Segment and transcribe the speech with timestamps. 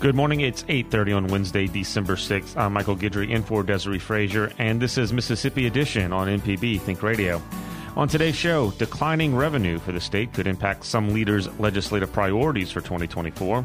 [0.00, 0.40] Good morning.
[0.40, 2.56] It's 8:30 on Wednesday, December 6th.
[2.56, 7.02] I'm Michael Guidry in for Desare Frazier, and this is Mississippi Edition on MPB Think
[7.02, 7.42] Radio.
[7.96, 12.80] On today's show, declining revenue for the state could impact some leaders' legislative priorities for
[12.80, 13.62] 2024.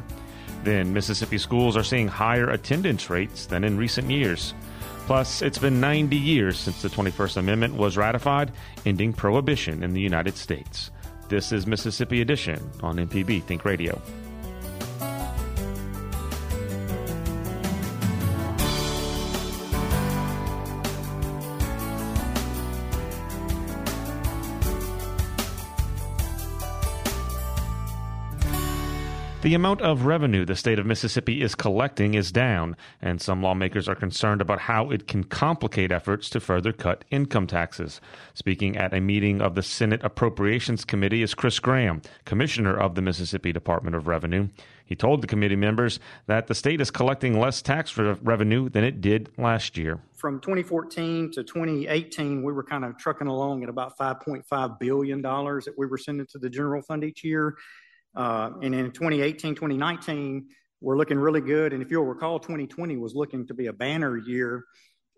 [0.66, 4.54] Then, Mississippi schools are seeing higher attendance rates than in recent years.
[5.06, 8.52] Plus, it's been 90 years since the 21st Amendment was ratified,
[8.86, 10.92] ending prohibition in the United States.
[11.30, 14.02] This is Mississippi Edition on MPB Think Radio.
[29.46, 33.88] The amount of revenue the state of Mississippi is collecting is down, and some lawmakers
[33.88, 38.02] are concerned about how it can complicate efforts to further cut income taxes.
[38.34, 43.04] Speaking at a meeting of the Senate Appropriations Committee is Chris Graham, Commissioner of the
[43.04, 44.48] Mississippi Department of Revenue.
[44.84, 49.00] He told the committee members that the state is collecting less tax revenue than it
[49.00, 50.00] did last year.
[50.16, 55.74] From 2014 to 2018, we were kind of trucking along at about $5.5 billion that
[55.78, 57.56] we were sending to the general fund each year.
[58.16, 60.48] Uh, and in 2018, 2019,
[60.82, 61.74] we're looking really good.
[61.74, 64.66] And if you'll recall, 2020 was looking to be a banner year.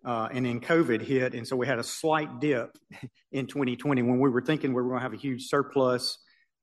[0.05, 1.33] Uh, and then COVID hit.
[1.33, 2.77] And so we had a slight dip
[3.31, 6.17] in 2020 when we were thinking we were going to have a huge surplus.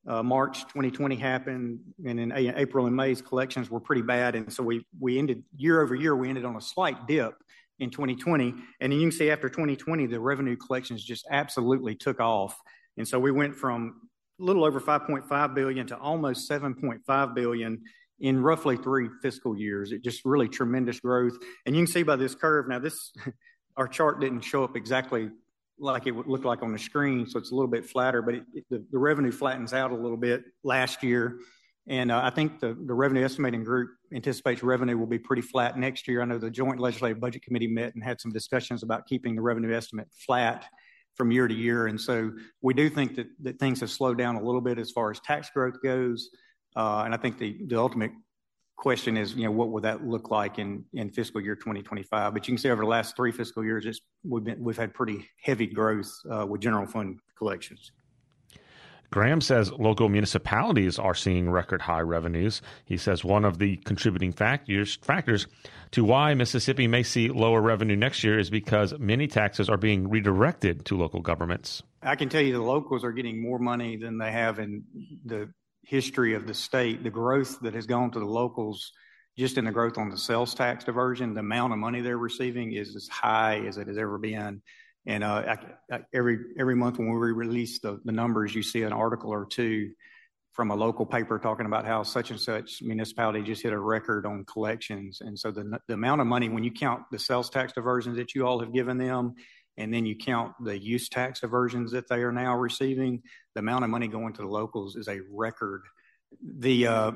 [0.07, 4.35] Uh, March 2020 happened, and in April and May's collections were pretty bad.
[4.35, 7.33] And so we, we ended year over year, we ended on a slight dip
[7.79, 8.53] in 2020.
[8.79, 12.55] And then you can see after 2020, the revenue collections just absolutely took off.
[12.97, 14.01] And so we went from
[14.39, 17.81] little over 5.5 billion to almost 7.5 billion
[18.19, 19.91] in roughly three fiscal years.
[19.91, 21.37] It just really tremendous growth.
[21.65, 23.13] And you can see by this curve now, this
[23.77, 25.29] our chart didn't show up exactly
[25.77, 28.35] like it would look like on the screen, so it's a little bit flatter, but
[28.35, 31.39] it, it, the, the, revenue flattens out a little bit last year.
[31.87, 35.77] And uh, I think the, the revenue estimating group anticipates revenue will be pretty flat
[35.77, 36.21] next year.
[36.21, 39.41] I know the Joint Legislative Budget Committee met and had some discussions about keeping the
[39.41, 40.65] revenue estimate flat
[41.15, 41.87] from year to year.
[41.87, 42.31] And so
[42.61, 45.49] we do think that, things have slowed down a little bit as far as tax
[45.49, 46.29] growth goes.
[46.75, 48.11] Uh, and I think the, ultimate
[48.77, 50.83] question is, you know, what will that look like in,
[51.13, 52.33] fiscal year 2025?
[52.33, 54.93] But you can see over the last three fiscal years, it's, we've, been, we've had
[54.93, 57.91] pretty heavy growth uh, with general fund collections.
[59.11, 62.61] Graham says local municipalities are seeing record high revenues.
[62.85, 65.47] He says one of the contributing factors factors
[65.91, 70.09] to why Mississippi may see lower revenue next year is because many taxes are being
[70.09, 71.83] redirected to local governments.
[72.01, 74.83] I can tell you the locals are getting more money than they have in
[75.25, 75.49] the
[75.83, 77.03] history of the state.
[77.03, 78.91] The growth that has gone to the locals
[79.37, 82.71] just in the growth on the sales tax diversion, the amount of money they're receiving
[82.73, 84.61] is as high as it has ever been.
[85.05, 85.57] And uh,
[85.89, 89.31] I, I, every every month when we release the, the numbers, you see an article
[89.31, 89.91] or two
[90.53, 94.25] from a local paper talking about how such and such municipality just hit a record
[94.25, 95.19] on collections.
[95.19, 98.33] And so the, the amount of money, when you count the sales tax diversions that
[98.33, 99.35] you all have given them,
[99.77, 103.21] and then you count the use tax diversions that they are now receiving,
[103.53, 105.81] the amount of money going to the locals is a record
[106.43, 107.11] the uh,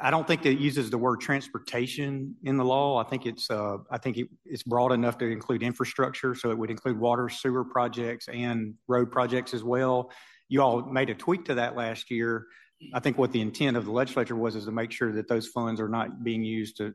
[0.00, 2.98] I don't think that it uses the word transportation in the law.
[2.98, 6.58] I think it's uh, I think it, it's broad enough to include infrastructure, so it
[6.58, 10.10] would include water, sewer projects, and road projects as well.
[10.48, 12.46] You all made a tweak to that last year.
[12.94, 15.46] I think what the intent of the legislature was is to make sure that those
[15.46, 16.94] funds are not being used to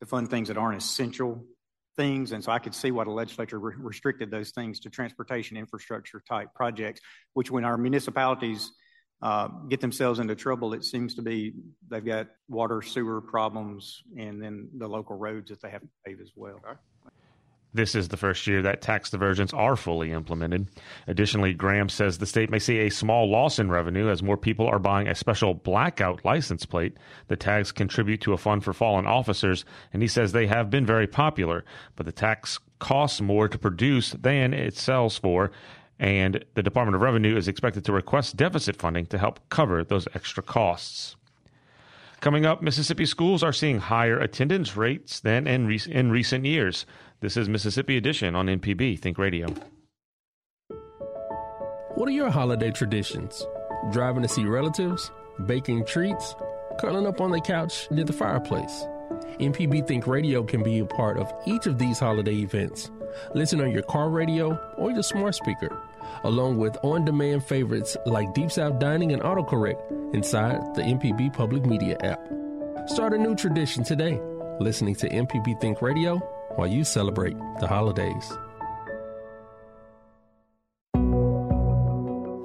[0.00, 1.44] to fund things that aren't essential
[1.96, 2.32] things.
[2.32, 6.22] And so I could see why the legislature re- restricted those things to transportation infrastructure
[6.28, 7.00] type projects,
[7.34, 8.72] which when our municipalities
[9.24, 11.54] uh, get themselves into trouble, it seems to be
[11.88, 16.20] they've got water, sewer problems, and then the local roads that they have to pave
[16.20, 16.60] as well.
[17.72, 20.68] This is the first year that tax diversions are fully implemented.
[21.08, 24.66] Additionally, Graham says the state may see a small loss in revenue as more people
[24.66, 26.98] are buying a special blackout license plate.
[27.28, 30.84] The tags contribute to a fund for fallen officers, and he says they have been
[30.84, 31.64] very popular,
[31.96, 35.50] but the tax costs more to produce than it sells for,
[35.98, 40.08] and the Department of Revenue is expected to request deficit funding to help cover those
[40.14, 41.16] extra costs.
[42.20, 46.86] Coming up, Mississippi schools are seeing higher attendance rates than in, re- in recent years.
[47.20, 49.48] This is Mississippi Edition on MPB Think Radio.
[51.94, 53.46] What are your holiday traditions?
[53.92, 55.10] Driving to see relatives?
[55.46, 56.34] Baking treats?
[56.80, 58.86] Curling up on the couch near the fireplace?
[59.38, 62.90] MPB Think Radio can be a part of each of these holiday events.
[63.34, 65.76] Listen on your car radio or your smart speaker,
[66.24, 71.64] along with on demand favorites like Deep South Dining and Autocorrect inside the MPB Public
[71.64, 72.20] Media app.
[72.86, 74.20] Start a new tradition today,
[74.60, 76.18] listening to MPB Think Radio
[76.56, 78.32] while you celebrate the holidays.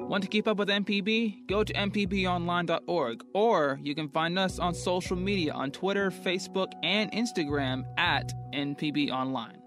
[0.10, 1.48] Want to keep up with MPB?
[1.48, 7.12] Go to MPBOnline.org or you can find us on social media on Twitter, Facebook, and
[7.12, 9.59] Instagram at MPB Online.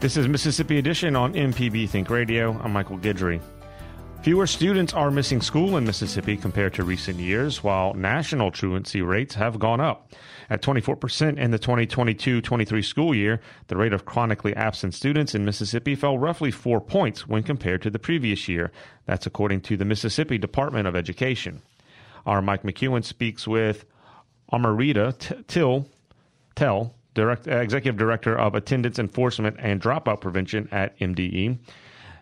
[0.00, 2.58] This is Mississippi Edition on MPB Think Radio.
[2.64, 3.38] I'm Michael Guidry.
[4.22, 9.34] Fewer students are missing school in Mississippi compared to recent years, while national truancy rates
[9.34, 10.10] have gone up.
[10.48, 15.44] At 24% in the 2022 23 school year, the rate of chronically absent students in
[15.44, 18.72] Mississippi fell roughly four points when compared to the previous year.
[19.04, 21.60] That's according to the Mississippi Department of Education.
[22.24, 23.84] Our Mike McEwen speaks with
[24.50, 25.90] Amarita Till,
[26.54, 31.58] Tell, Direct, uh, Executive Director of Attendance Enforcement and Dropout Prevention at MDE.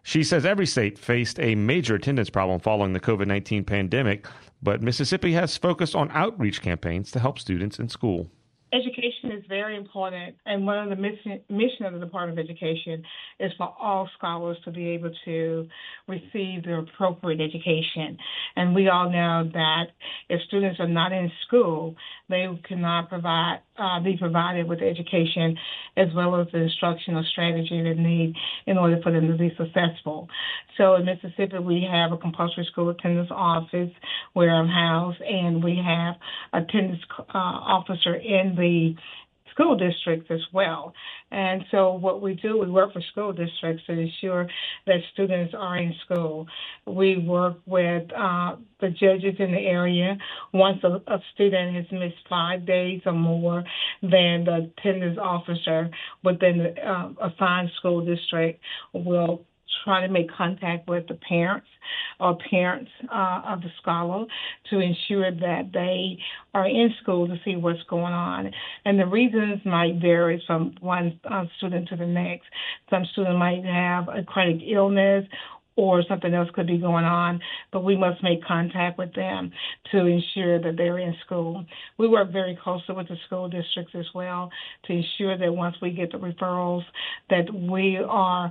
[0.02, 4.26] She says every state faced a major attendance problem following the COVID 19 pandemic,
[4.62, 8.30] but Mississippi has focused on outreach campaigns to help students in school.
[8.72, 13.02] Education is very important, and one of the mission, mission of the Department of Education
[13.40, 15.66] is for all scholars to be able to
[16.06, 18.18] receive the appropriate education.
[18.56, 19.84] And we all know that
[20.28, 21.96] if students are not in school,
[22.28, 25.56] they cannot provide uh, be provided with education
[25.96, 28.34] as well as the instructional strategy they need
[28.66, 30.28] in order for them to be successful.
[30.76, 33.90] So in Mississippi, we have a compulsory school attendance office
[34.32, 36.16] where I'm housed, and we have
[36.52, 38.94] attendance uh, officer in the
[39.58, 40.92] school districts as well.
[41.30, 44.48] And so what we do, we work for school districts to ensure
[44.86, 46.46] that students are in school.
[46.86, 50.16] We work with uh, the judges in the area.
[50.52, 53.64] Once a, a student has missed five days or more,
[54.00, 55.90] then the attendance officer
[56.22, 58.60] within the uh, assigned school district
[58.92, 59.44] will
[59.84, 61.66] try to make contact with the parents
[62.20, 64.24] or parents uh, of the scholar
[64.70, 66.18] to ensure that they
[66.54, 68.50] are in school to see what's going on.
[68.84, 72.46] And the reasons might vary from one uh, student to the next.
[72.90, 75.24] Some students might have a chronic illness
[75.78, 77.40] or something else could be going on,
[77.72, 79.52] but we must make contact with them
[79.92, 81.64] to ensure that they're in school.
[81.98, 84.50] We work very closely with the school districts as well
[84.86, 86.82] to ensure that once we get the referrals
[87.30, 88.50] that we are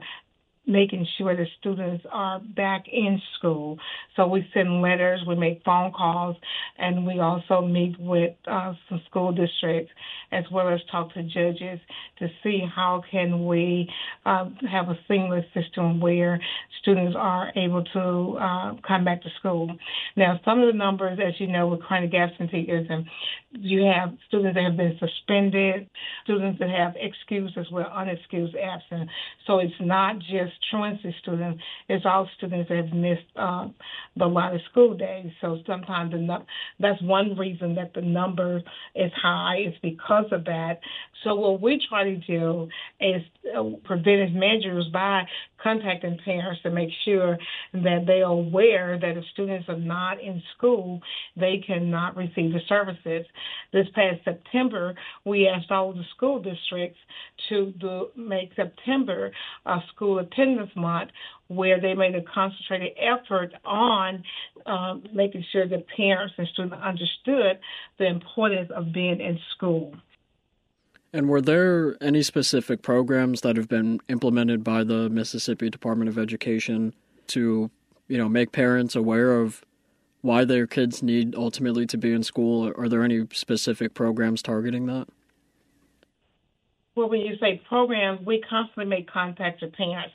[0.67, 3.77] making sure the students are back in school.
[4.15, 6.35] So we send letters, we make phone calls,
[6.77, 9.91] and we also meet with uh, some school districts
[10.31, 11.79] as well as talk to judges
[12.19, 13.89] to see how can we
[14.25, 16.39] uh, have a seamless system where
[16.81, 19.73] students are able to uh, come back to school.
[20.15, 23.05] Now, some of the numbers, as you know, with chronic absenteeism,
[23.51, 25.89] you have students that have been suspended,
[26.23, 29.09] students that have excused as well, unexcused absence.
[29.45, 33.67] So it's not just truancy students, it's all students that have missed uh,
[34.15, 35.31] the lot of school days.
[35.41, 36.45] So sometimes the
[36.79, 38.61] that's one reason that the number
[38.95, 40.79] is high is because of that.
[41.23, 43.21] So what we try to do is
[43.55, 45.23] uh, preventive measures by
[45.61, 47.37] contacting parents to make sure
[47.73, 51.01] that they are aware that if students are not in school,
[51.35, 53.25] they cannot receive the services.
[53.73, 54.95] This past September,
[55.25, 56.99] we asked all the school districts
[57.49, 59.31] to do, make September
[59.65, 61.11] a school attendance month
[61.47, 64.23] where they made a concentrated effort on
[64.65, 67.59] um, making sure that parents and students understood
[67.99, 69.95] the importance of being in school.
[71.13, 76.17] And were there any specific programs that have been implemented by the Mississippi Department of
[76.17, 76.93] Education
[77.27, 77.71] to,
[78.07, 79.63] you know, make parents aware of
[80.21, 82.73] why their kids need ultimately to be in school?
[82.77, 85.07] Are there any specific programs targeting that?
[86.95, 90.13] Well, when you say programs, we constantly make contact with parents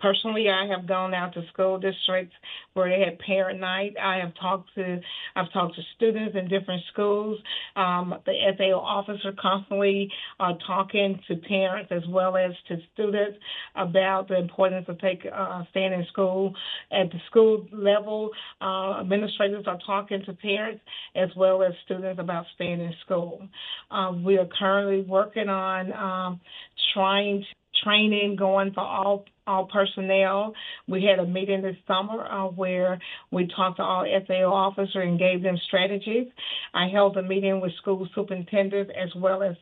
[0.00, 2.34] Personally, I have gone out to school districts
[2.72, 3.94] where they had parent night.
[4.00, 5.00] I have talked to
[5.36, 7.38] I've talked to students in different schools.
[7.76, 13.38] Um, the SAO officer constantly uh, talking to parents as well as to students
[13.76, 16.54] about the importance of take uh, staying in school.
[16.90, 18.30] At the school level,
[18.60, 20.80] uh, administrators are talking to parents
[21.14, 23.46] as well as students about staying in school.
[23.90, 26.40] Uh, we are currently working on um,
[26.94, 27.46] trying to
[27.84, 30.54] training going for all all personnel.
[30.86, 33.00] We had a meeting this summer uh, where
[33.32, 36.28] we talked to all SAO officers and gave them strategies.
[36.72, 39.56] I held a meeting with school superintendents as well as,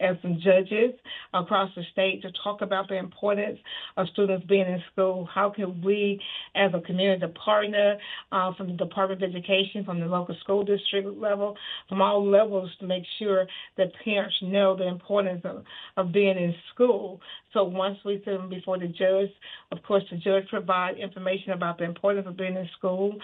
[0.00, 0.94] as some judges
[1.34, 3.58] across the state to talk about the importance
[3.98, 5.28] of students being in school.
[5.32, 6.20] How can we,
[6.56, 7.98] as a community partner
[8.32, 11.54] uh, from the Department of Education, from the local school district level,
[11.88, 13.46] from all levels, to make sure
[13.76, 15.64] that parents know the importance of,
[15.98, 17.20] of being in school.
[17.52, 19.30] So once we send them before the judge,
[19.72, 23.14] of course, the judge provide information about the importance of being in school,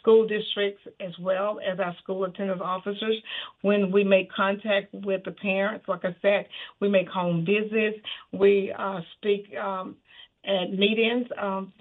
[0.00, 3.16] school districts as well as our school attendance officers.
[3.62, 6.46] When we make contact with the parents, like I said,
[6.80, 7.98] we make home visits.
[8.32, 9.96] We uh, speak um,
[10.44, 11.26] at meetings.
[11.40, 11.72] Um,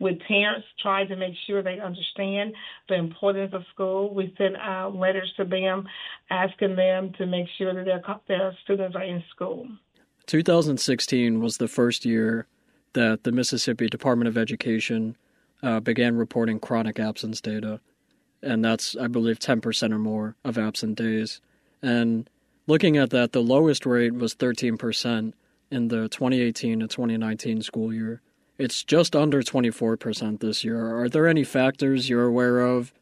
[0.00, 2.52] with parents, try to make sure they understand
[2.88, 4.12] the importance of school.
[4.12, 5.86] We send out letters to them
[6.30, 9.68] asking them to make sure that their, their students are in school.
[10.26, 12.46] 2016 was the first year
[12.94, 15.16] that the Mississippi Department of Education
[15.62, 17.80] uh, began reporting chronic absence data.
[18.42, 21.40] And that's, I believe, 10% or more of absent days.
[21.82, 22.28] And
[22.66, 25.32] looking at that, the lowest rate was 13%
[25.70, 28.20] in the 2018 to 2019 school year.
[28.58, 30.98] It's just under 24% this year.
[31.00, 32.92] Are there any factors you're aware of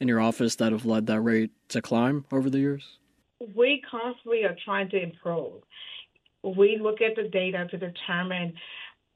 [0.00, 2.98] in your office that have led that rate to climb over the years?
[3.54, 5.62] We constantly are trying to improve.
[6.42, 8.54] We look at the data to determine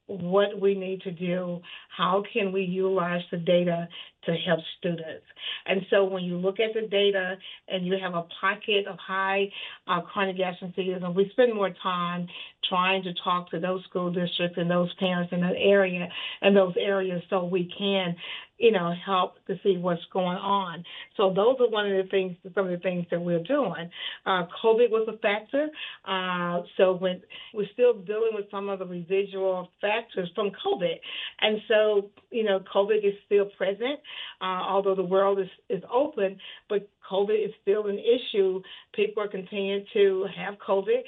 [0.07, 1.59] what we need to do,
[1.95, 3.87] how can we utilize the data
[4.27, 5.25] to help students.
[5.65, 7.35] And so when you look at the data
[7.67, 9.51] and you have a pocket of high
[9.87, 12.27] uh, chronic absenteeism, we spend more time
[12.69, 16.07] trying to talk to those school districts and those parents in that area
[16.41, 18.15] and those areas so we can
[18.57, 20.83] you know, help to see what's going on.
[21.15, 23.89] So those are one of the things, some of the things that we're doing.
[24.25, 25.67] Uh, COVID was a factor.
[26.05, 27.21] Uh, so when
[27.53, 30.95] we're still dealing with some of the residual factors from COVID,
[31.41, 33.99] and so you know, COVID is still present,
[34.41, 36.37] uh, although the world is is open,
[36.69, 38.61] but COVID is still an issue.
[38.93, 41.01] People are continuing to have COVID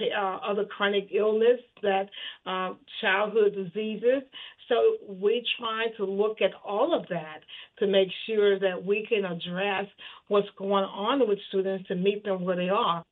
[0.00, 2.08] uh, other chronic illness, that
[2.46, 4.22] uh, childhood diseases.
[4.68, 7.40] So we try to look at all of that
[7.78, 9.86] to make sure that we can address
[10.28, 13.02] what's going on with students to meet them where they are.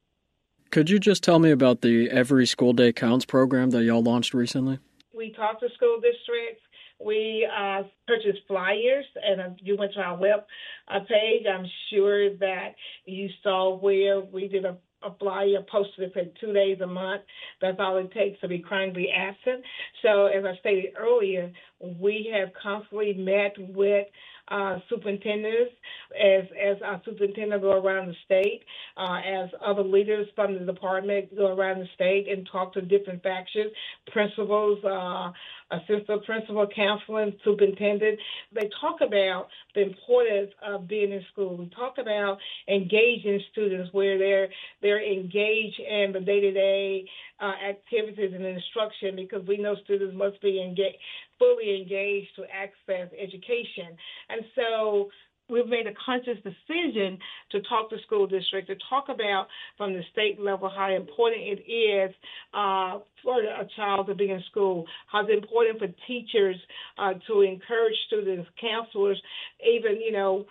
[0.71, 4.33] Could you just tell me about the Every School Day Counts program that y'all launched
[4.33, 4.79] recently?
[5.15, 6.63] We talked to school districts.
[7.05, 10.41] We uh, purchased flyers, and uh, you went to our web
[10.89, 11.45] uh, page.
[11.53, 16.53] I'm sure that you saw where we did a a flyer posted it for two
[16.53, 17.23] days a month.
[17.61, 19.65] That's all it takes to be chronically absent.
[20.03, 24.07] So, as I stated earlier, we have constantly met with
[24.49, 25.73] uh, superintendents
[26.21, 28.63] as as our superintendent go around the state,
[28.97, 33.23] uh, as other leaders from the department go around the state and talk to different
[33.23, 33.73] factions,
[34.13, 35.31] principals, uh,
[35.71, 38.19] assistant principal, counseling, superintendent.
[38.53, 41.57] They talk about the importance of being in school.
[41.57, 44.49] We talk about engaging students where they're
[44.83, 47.05] they're engaged in the day to day
[47.41, 50.99] activities and instruction because we know students must be engaged,
[51.43, 53.97] fully engaged to access education.
[54.29, 55.11] And so
[55.49, 57.19] we've made a conscious decision
[57.51, 61.71] to talk to school districts, to talk about from the state level how important it
[61.71, 62.15] is
[62.55, 66.57] uh, for a child to be in school, how it's important for teachers
[66.99, 69.21] uh, to encourage students, counselors,
[69.67, 70.47] even, you know,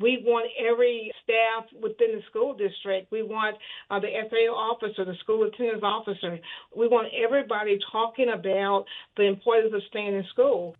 [0.00, 3.12] we want every staff within the school district.
[3.12, 3.56] We want
[3.90, 6.38] uh, the SAO officer, the school attendance officer.
[6.74, 10.74] We want everybody talking about the importance of staying in school.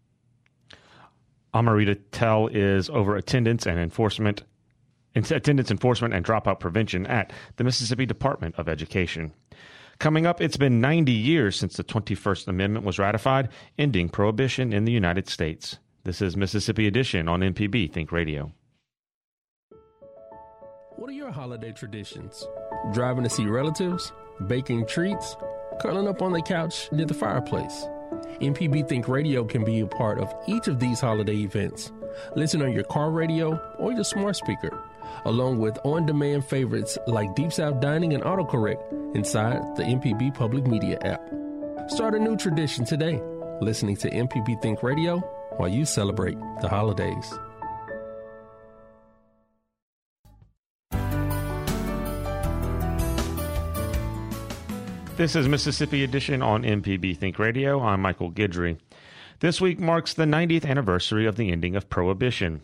[1.55, 4.45] Amarita Tell is over attendance and enforcement,
[5.15, 9.33] attendance enforcement and dropout prevention at the Mississippi Department of Education.
[9.99, 14.87] Coming up, it's been 90 years since the 21st Amendment was ratified, ending prohibition in
[14.87, 15.79] the United States.
[16.05, 18.53] This is Mississippi Edition on MPB Think Radio.
[21.01, 22.47] What are your holiday traditions?
[22.93, 24.13] Driving to see relatives?
[24.49, 25.35] Baking treats?
[25.81, 27.87] Curling up on the couch near the fireplace?
[28.43, 31.91] MPB Think Radio can be a part of each of these holiday events.
[32.37, 34.79] Listen on your car radio or your smart speaker,
[35.25, 40.67] along with on demand favorites like Deep South Dining and Autocorrect inside the MPB Public
[40.67, 41.27] Media app.
[41.89, 43.23] Start a new tradition today.
[43.63, 45.21] listening to MPB Think Radio
[45.57, 47.33] while you celebrate the holidays.
[55.21, 57.79] This is Mississippi Edition on MPB Think Radio.
[57.83, 58.79] I'm Michael Guidry.
[59.41, 62.63] This week marks the 90th anniversary of the ending of Prohibition.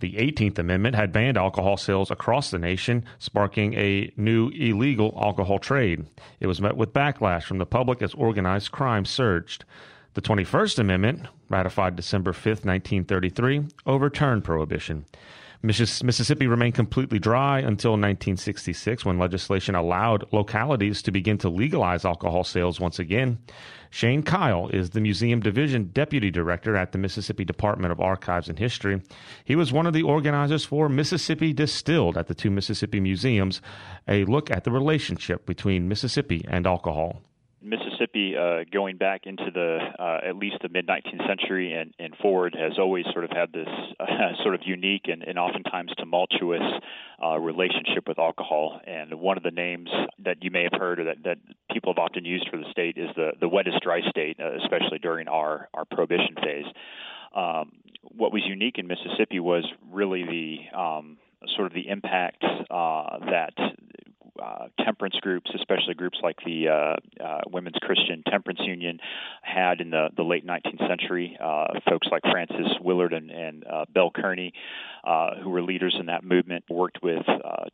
[0.00, 5.58] The 18th Amendment had banned alcohol sales across the nation, sparking a new illegal alcohol
[5.58, 6.04] trade.
[6.40, 9.64] It was met with backlash from the public as organized crime surged.
[10.12, 15.06] The 21st Amendment, ratified December 5, 1933, overturned prohibition.
[15.64, 22.44] Mississippi remained completely dry until 1966 when legislation allowed localities to begin to legalize alcohol
[22.44, 23.38] sales once again.
[23.88, 28.58] Shane Kyle is the Museum Division Deputy Director at the Mississippi Department of Archives and
[28.58, 29.00] History.
[29.46, 33.62] He was one of the organizers for Mississippi Distilled at the two Mississippi museums,
[34.06, 37.22] a look at the relationship between Mississippi and alcohol.
[37.94, 42.14] Mississippi, uh, going back into the uh, at least the mid 19th century and, and,
[42.16, 43.68] forward, has always sort of had this
[44.00, 44.04] uh,
[44.42, 46.62] sort of unique and, and oftentimes tumultuous
[47.22, 48.80] uh, relationship with alcohol.
[48.86, 49.90] And one of the names
[50.24, 51.38] that you may have heard or that, that
[51.72, 54.98] people have often used for the state is the the wettest dry state, uh, especially
[54.98, 56.66] during our our prohibition phase.
[57.34, 57.72] Um,
[58.16, 61.16] what was unique in Mississippi was really the um,
[61.56, 63.54] sort of the impact uh, that
[64.42, 68.98] uh, temperance groups, especially groups like the uh, uh, Women's Christian Temperance Union,
[69.42, 71.36] had in the, the late 19th century.
[71.88, 74.52] Folks like Frances Willard and, and Belle Kearney,
[75.42, 77.24] who were leaders in that movement, worked with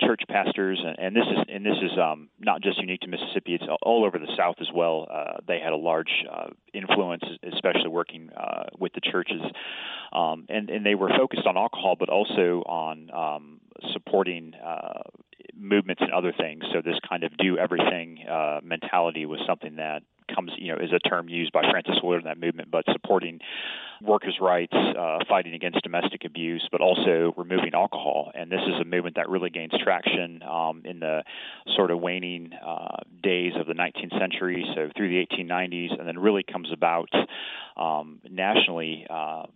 [0.01, 3.55] church pastors, and, and this is and this is um, not just unique to Mississippi;
[3.55, 5.07] it's all over the South as well.
[5.47, 6.11] They had a large
[6.73, 8.31] influence, especially working
[8.79, 9.41] with the churches,
[10.13, 13.61] um, and and they were focused on alcohol, but also on um,
[13.93, 15.03] supporting uh,
[15.55, 16.65] movements and other things.
[16.73, 20.03] So this kind of do everything uh, mentality was something that
[20.35, 23.41] comes, you know, is a term used by Frances Willard in that movement, but supporting
[24.03, 28.31] workers' rights, uh, fighting against domestic abuse, but also removing alcohol.
[28.35, 31.23] And this is a movement that really gains traction um, in the
[31.77, 36.19] sort of waning uh, days of the 19th century, so through the 1890s, and then
[36.19, 37.11] really comes about
[37.77, 39.07] um, nationally.
[39.09, 39.47] Uh,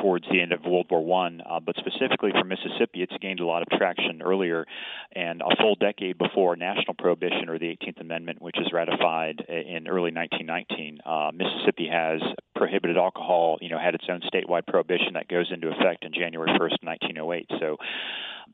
[0.00, 3.46] towards the end of World War One, uh, but specifically for Mississippi, it's gained a
[3.46, 4.66] lot of traction earlier,
[5.12, 9.88] and a full decade before national prohibition or the 18th Amendment, which is ratified in
[9.88, 12.20] early 1919, uh, Mississippi has
[12.54, 13.58] prohibited alcohol.
[13.60, 17.50] You know, had its own statewide prohibition that goes into effect in January 1st, 1908.
[17.60, 17.76] So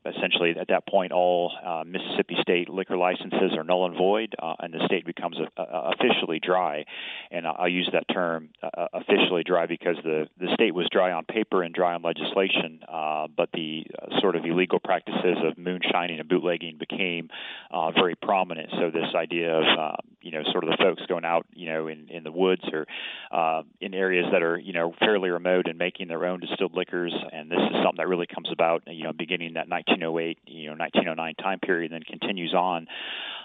[0.05, 4.55] essentially at that point all uh, Mississippi state liquor licenses are null and void, uh,
[4.59, 6.85] and the state becomes a, a, officially dry.
[7.31, 11.11] And I, I use that term uh, officially dry because the the state was dry
[11.11, 15.57] on paper and dry on legislation, uh, but the uh, sort of illegal practices of
[15.57, 17.29] moonshining and bootlegging became
[17.71, 18.69] uh, very prominent.
[18.71, 21.87] So this idea of uh, you know sort of the folks going out you know
[21.87, 22.85] in in the woods or
[23.31, 27.13] uh, in areas that are you know fairly remote and making their own distilled liquors,
[27.31, 30.75] and this is something that really comes about you know beginning that 1908 you know
[30.77, 32.87] 1909 time period, and then continues on.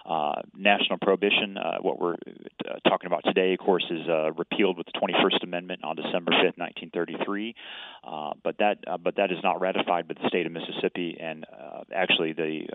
[0.07, 4.77] Uh, national prohibition, uh, what we're uh, talking about today, of course, is uh, repealed
[4.77, 7.55] with the 21st Amendment on December 5th, 1933.
[8.07, 11.47] Uh, but that but that is not ratified by the state of Mississippi, and
[11.95, 12.67] actually the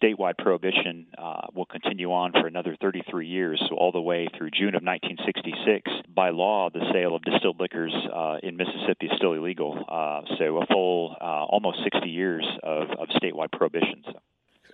[0.00, 1.06] statewide prohibition
[1.54, 5.90] will continue on for another 33 years, so all the way through June of 1966.
[6.14, 7.92] By law, the sale of distilled liquors
[8.44, 9.74] in Mississippi is still illegal.
[10.38, 14.04] so a full almost 60 years of, of statewide prohibition.
[14.04, 14.20] So.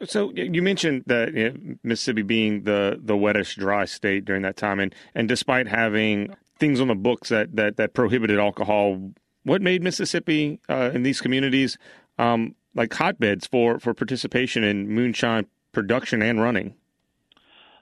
[0.04, 4.56] So you mentioned that you know, Mississippi being the the wettest dry state during that
[4.56, 9.12] time, and and despite having things on the books that that, that prohibited alcohol,
[9.44, 11.78] what made Mississippi uh, in these communities
[12.18, 16.74] um, like hotbeds for for participation in moonshine production and running?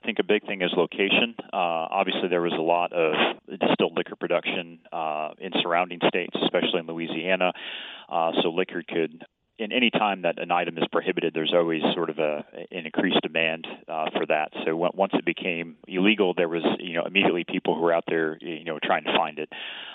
[0.01, 1.35] I think a big thing is location.
[1.53, 3.13] Uh, obviously, there was a lot of
[3.47, 7.53] distilled liquor production uh, in surrounding states, especially in Louisiana.
[8.09, 9.23] Uh, so liquor could
[9.61, 13.21] in any time that an item is prohibited, there's always sort of a an increased
[13.21, 14.49] demand uh, for that.
[14.65, 18.05] So w- once it became illegal, there was you know immediately people who were out
[18.07, 19.49] there you know trying to find it.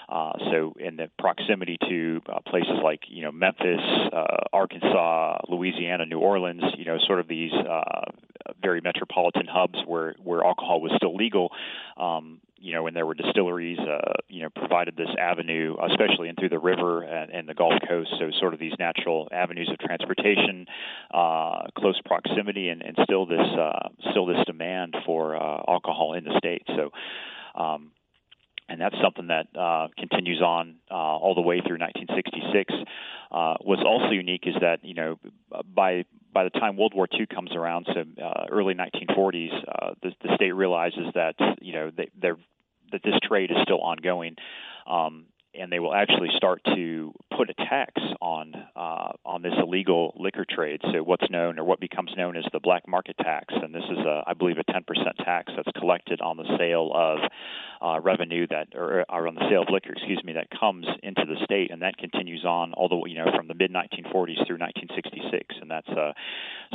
[0.08, 3.80] Uh, so in the proximity to uh, places like you know Memphis,
[4.12, 8.12] uh, Arkansas, Louisiana, New Orleans, you know sort of these uh,
[8.60, 11.50] very metropolitan hubs where where alcohol was still legal.
[11.96, 16.36] Um, you know, and there were distilleries, uh, you know, provided this avenue, especially in
[16.36, 18.10] through the river and, and the Gulf Coast.
[18.18, 20.66] So, sort of these natural avenues of transportation,
[21.12, 26.24] uh, close proximity, and, and still this uh, still this demand for uh, alcohol in
[26.24, 26.62] the state.
[26.66, 26.90] So,
[27.60, 27.92] um,
[28.68, 32.74] and that's something that uh, continues on uh, all the way through 1966.
[33.30, 35.18] Uh, what's also unique is that you know
[35.74, 40.12] by by the time World War II comes around, so uh, early 1940s, uh, the,
[40.22, 42.36] the state realizes that you know they, they're
[42.92, 44.36] that this trade is still ongoing.
[44.86, 45.26] Um,
[45.58, 50.44] and they will actually start to put a tax on uh, on this illegal liquor
[50.48, 50.80] trade.
[50.92, 53.98] So what's known or what becomes known as the black market tax, and this is,
[53.98, 54.82] a, I believe, a 10%
[55.24, 57.18] tax that's collected on the sale of
[57.82, 61.24] uh, revenue that, or, or on the sale of liquor, excuse me, that comes into
[61.26, 64.58] the state, and that continues on all the you know from the mid 1940s through
[64.58, 66.12] 1966, and that's uh,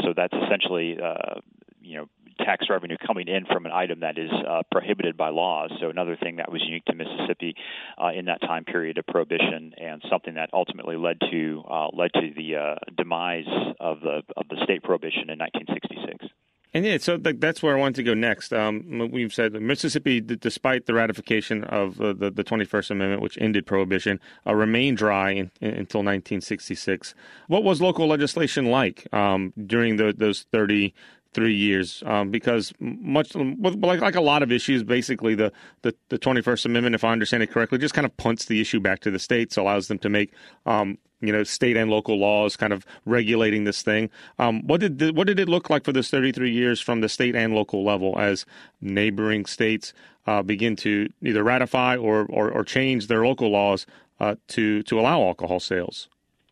[0.04, 1.40] so that's essentially uh,
[1.82, 2.08] you know
[2.46, 5.68] tax revenue coming in from an item that is uh, prohibited by law.
[5.80, 7.56] So another thing that was unique to Mississippi
[8.02, 12.12] uh, in that time period of prohibition, and something that ultimately led to uh, led
[12.14, 13.48] to the uh, demise
[13.80, 16.28] of the of the state prohibition in 1966.
[16.74, 18.54] And yeah, so that's where I wanted to go next.
[18.54, 23.66] Um, we've said Mississippi, despite the ratification of uh, the, the 21st Amendment, which ended
[23.66, 27.14] prohibition, uh, remained dry in, in, until 1966.
[27.48, 30.94] What was local legislation like um, during the, those 30
[31.34, 36.20] three years um, because much like like a lot of issues, basically the, the the
[36.20, 39.12] 21st Amendment, if I understand it correctly, just kind of punts the issue back to
[39.12, 40.34] the states, allows them to make
[40.66, 44.10] um, you know state and local laws kind of regulating this thing.
[44.40, 47.10] Um, what did the, what did it look like for those 33 years from the
[47.10, 48.46] state and local level as
[48.82, 49.94] neighboring states
[50.28, 53.86] uh, begin to either ratify or, or, or change their local laws
[54.20, 56.10] uh, to to allow alcohol sales?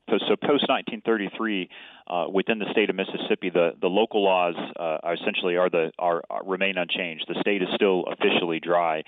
[0.09, 1.69] So, so post 1933,
[2.09, 6.23] uh, within the state of Mississippi, the, the local laws uh, essentially are the are,
[6.29, 7.25] are remain unchanged.
[7.27, 9.03] The state is still officially dry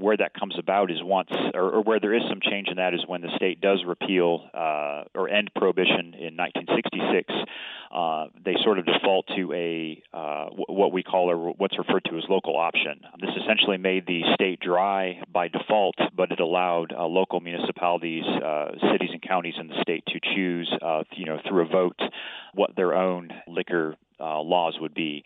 [0.00, 2.94] where that comes about is once, or, or, where there is some change in that
[2.94, 7.32] is when the state does repeal uh, or end prohibition in 1966.
[7.92, 12.16] Uh, they sort of default to a uh, what we call or what's referred to
[12.16, 13.00] as local option.
[13.20, 18.70] This essentially made the state dry by default, but it allowed uh, local municipalities, uh,
[18.92, 22.00] cities, and counties in the state to choose, uh, you know, through a vote,
[22.54, 25.24] what their own liquor laws would be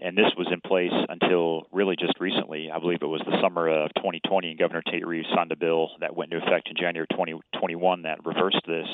[0.00, 2.70] and this was in place until really just recently.
[2.70, 5.90] I believe it was the summer of 2020, and Governor Tate Reeves signed a bill
[6.00, 8.86] that went into effect in January 2021 that reversed this,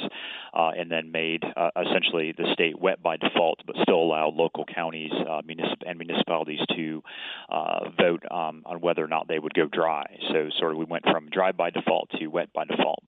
[0.55, 4.65] uh, and then made uh, essentially the state wet by default, but still allowed local
[4.65, 7.03] counties uh, municip- and municipalities to
[7.51, 10.05] uh, vote um, on whether or not they would go dry.
[10.33, 13.03] So sort of we went from dry by default to wet by default.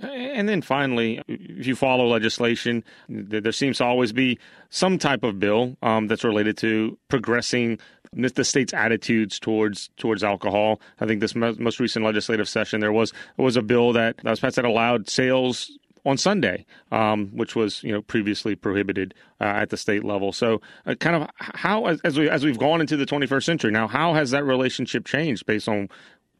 [0.00, 5.38] And then finally, if you follow legislation, there seems to always be some type of
[5.38, 7.78] bill um, that's related to progressing
[8.12, 10.80] the state's attitudes towards towards alcohol.
[11.00, 14.40] I think this most recent legislative session there was was a bill that, that was
[14.40, 15.70] passed that allowed sales
[16.04, 20.32] on Sunday, um, which was you know previously prohibited uh, at the state level.
[20.32, 23.86] So, uh, kind of how as we as we've gone into the 21st century now,
[23.86, 25.88] how has that relationship changed based on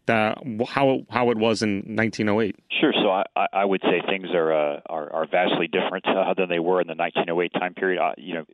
[0.09, 2.57] how how it was in 1908?
[2.81, 2.93] Sure.
[2.93, 6.59] So I, I would say things are uh, are, are vastly different uh, than they
[6.59, 8.01] were in the 1908 time period.
[8.01, 8.45] Uh, you know,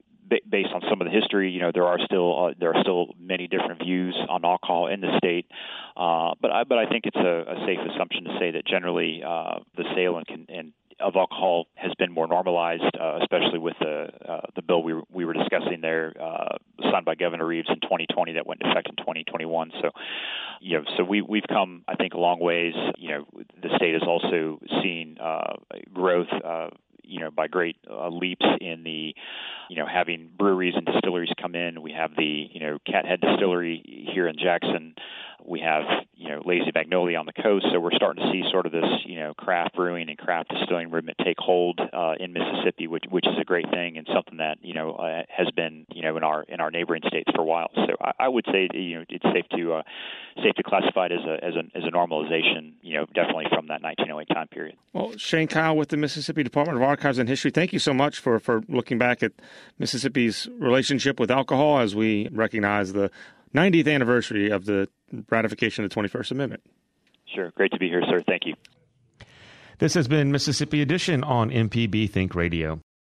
[0.48, 3.14] based on some of the history, you know, there are still uh, there are still
[3.18, 5.46] many different views on alcohol in the state.
[5.96, 9.22] Uh, but I but I think it's a, a safe assumption to say that generally
[9.26, 14.08] uh, the sale and, and of alcohol has been more normalized, uh, especially with the
[14.28, 16.56] uh, the bill we were, we were discussing there, uh,
[16.90, 19.72] signed by Governor Reeves in 2020 that went into effect in 2021.
[19.80, 19.90] So,
[20.60, 22.74] you know, so we we've come, I think, a long ways.
[22.96, 23.24] You know,
[23.62, 25.54] the state has also seen uh,
[25.92, 26.28] growth.
[26.44, 26.68] Uh,
[27.08, 29.14] you know, by great uh, leaps in the,
[29.70, 31.80] you know, having breweries and distilleries come in.
[31.80, 34.94] We have the, you know, Cathead Distillery here in Jackson
[35.48, 35.82] we have
[36.14, 38.84] you know lazy magnolia on the coast so we're starting to see sort of this
[39.04, 43.26] you know craft brewing and craft distilling movement take hold uh, in Mississippi which which
[43.26, 46.24] is a great thing and something that you know uh, has been you know in
[46.24, 47.70] our in our neighboring states for a while.
[47.74, 49.82] So I, I would say you know it's safe to uh,
[50.42, 53.68] safe to classify it as a as a as a normalization you know definitely from
[53.68, 54.76] that 1908 time period.
[54.92, 58.18] Well Shane Kyle with the Mississippi Department of Archives and History thank you so much
[58.18, 59.32] for for looking back at
[59.78, 63.10] Mississippi's relationship with alcohol as we recognize the
[63.54, 64.88] 90th anniversary of the
[65.30, 66.62] ratification of the 21st Amendment.
[67.34, 67.50] Sure.
[67.56, 68.22] Great to be here, sir.
[68.26, 68.54] Thank you.
[69.78, 72.80] This has been Mississippi Edition on MPB Think Radio.